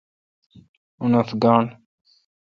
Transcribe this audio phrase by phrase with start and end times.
[1.01, 1.67] اونتھ گاݨڈ